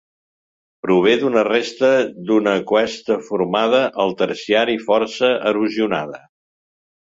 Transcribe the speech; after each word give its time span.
Prové 0.85 1.11
d'una 1.23 1.43
resta 1.47 1.89
d'una 2.29 2.55
cuesta 2.73 3.19
formada 3.29 3.83
al 4.07 4.17
terciari 4.25 4.81
força 4.89 5.33
erosionada. 5.55 6.23